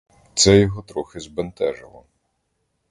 [0.33, 2.05] Це його трохи збентежило.